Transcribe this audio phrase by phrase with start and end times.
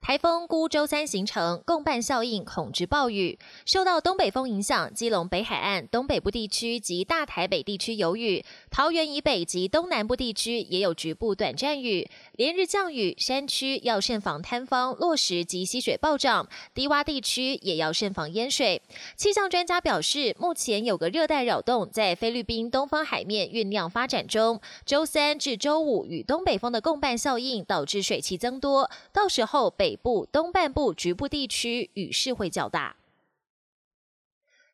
[0.00, 3.38] 台风估周三形成，共伴效应恐至暴雨。
[3.66, 12.08] 受到东北风影响，基隆北海岸东北部地区及大台北地区有雨，桃园以北及东南部地区也有局部短暂雨。
[12.32, 18.80] 连日降雨，山区要慎防坍方、落石及溪水暴涨，低洼地区也要慎防淹水。
[19.14, 32.96] 气象专家表示，目前有个热带扰动在菲律宾东方海面酝酿发展中，周三至周五与东北风的共伴效应导致水汽增多，到时候北北部、东半部局部地区雨势会较大。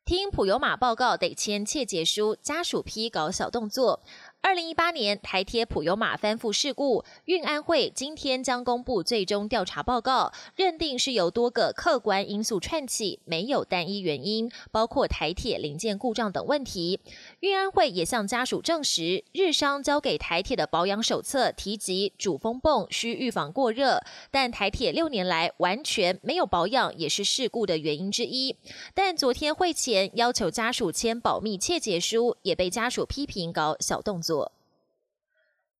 [0.04, 4.02] 听普尤马报告得签切结书，家属批搞小动作。
[4.44, 17.00] 二零一八年台铁普悠马翻覆事故，运安会今天将公布最终调查报告，认定是由多个客观因素串起，没有单一原因，包括台铁零件故障等问题。
[17.40, 28.54] 运安会也向家属证实，日商交给台铁的保养手册提及主风泵需预防过热，但台铁六年来完全没有保养，也是事故的原因之一。
[28.92, 34.33] 但昨天会前要求家属签保密切结书，也被家属批评搞小动作。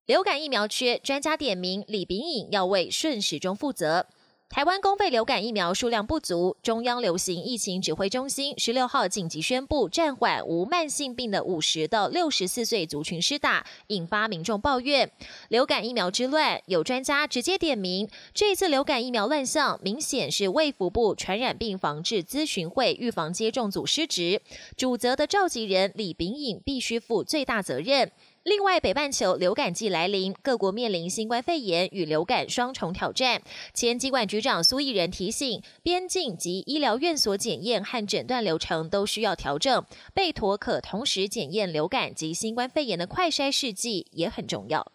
[0.06, 4.06] 流感疫苗缺，专家点名李炳颖要为顺时钟负责。
[4.50, 15.10] 台湾公费流感疫苗数量不足，中央流行疫情指挥中心十六号紧急宣布暂缓无慢性病的五十到六十四岁族群施打，引发民众抱怨。
[15.48, 24.40] 流感疫苗之乱，有专家直接点名，这次流感疫苗乱象明显是卫福部传染病防治咨询会预防接种组失职，
[24.76, 28.12] 主责的召集人李炳颖必须负最大责任。
[28.44, 33.40] 另外，北半球流感季来临，各国面临新冠肺炎与流感双重挑战。
[33.72, 44.93] 前疾管局长苏益仁提醒，边境及医疗院所检验和诊断流程都需要调整，贝妥可同时检验流感及新冠肺炎的快筛试剂也很重要。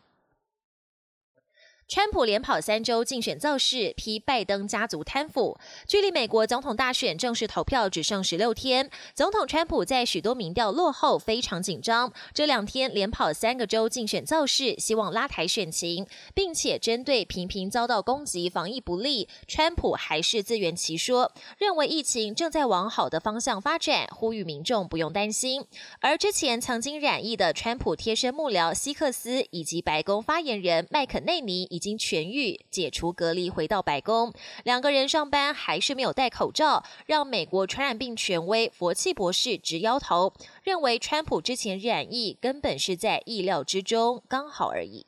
[1.90, 5.58] 川普连跑三周竞选造势，批拜登家族贪腐。
[5.88, 12.14] 距离美国总统大选正式投票只剩十六天，总统川普在许多民调落后，非常紧张。
[12.32, 16.06] 这两天连跑三个州竞选造势，希望拉抬选情，
[16.36, 25.66] 并且针对频频遭到攻击、防疫不利，川普还是自圆其说，认为疫情正在往好的方向发展，呼吁民众不用担心。
[26.02, 34.34] 而之前曾经染疫的川普贴身幕僚希克斯以及白宫发言人麦肯内尼已经痊愈，解除隔离，回到白宫。
[34.66, 45.06] 两个人上班还是没有戴口罩，让美国传染病权威佛气博士直摇头，认为川普之前染疫根本是在意料之中，刚好而已。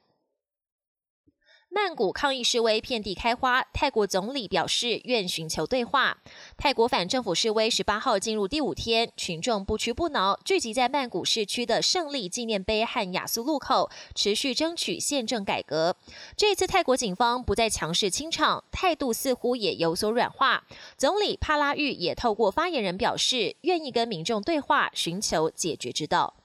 [1.73, 6.17] 曼谷抗议示威遍地开花，泰国总理表示愿寻求对话。
[6.57, 15.95] 泰国反政府示威十八号进入第五天，群众不屈不挠，聚集在曼谷市区的胜利纪念碑和雅苏路口，持续争取宪政改革。
[16.35, 20.65] 这次泰国警方不再强势清场，态度似乎也有所软化。
[20.97, 26.40] 总理帕拉育也透过发言人表示，愿意跟民众对话，寻求解决之道。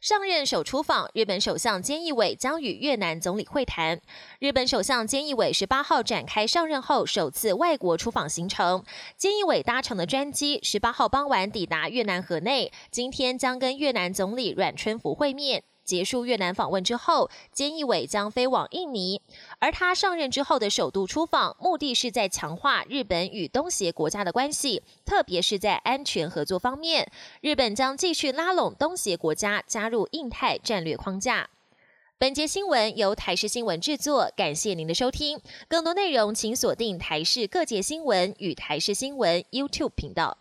[0.00, 4.00] 上任首出访，日本首相菅义伟将与越南总理会谈。
[4.38, 8.82] 日本首相菅义伟十八号展开上任后首次外国出访行程。
[9.18, 15.64] 菅义伟搭乘的专机十八号傍晚抵达越南河内，今天将跟越南总理阮春福会面。
[15.90, 19.20] 结束越南访问之后，菅义伟将飞往印尼，
[19.58, 31.50] 而他上任之后的首度出访，目的是在强化日本与东协国家的关系，特别是在安全合作方面，日本将继续拉拢东协国家加入印太战略框架。
[32.18, 35.40] 本节新闻由台视新闻制作，感谢您的收听。
[35.66, 40.39] 更多内容请锁定台视各界新闻与台视新闻 YouTube 频道。